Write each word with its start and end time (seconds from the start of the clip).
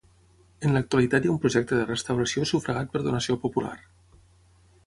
En 0.69 0.77
l'actualitat 0.77 1.19
hi 1.21 1.29
ha 1.29 1.33
un 1.33 1.43
projecte 1.43 1.77
de 1.81 1.85
restauració 1.91 2.49
sufragat 2.53 2.93
per 2.95 3.03
donació 3.09 3.39
popular. 3.45 3.79